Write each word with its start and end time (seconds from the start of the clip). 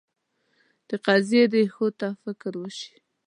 د 0.87 0.89
قضیې 1.05 1.41
ریښو 1.53 1.87
ته 1.99 2.07
فکر 2.23 2.53
وشي. 2.61 2.93